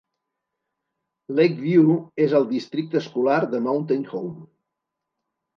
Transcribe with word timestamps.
Lakeview 1.39 1.93
es 2.25 2.35
al 2.39 2.49
districte 2.53 2.99
escolar 3.03 3.39
de 3.53 3.63
Mountain 3.69 4.09
Home. 4.23 4.35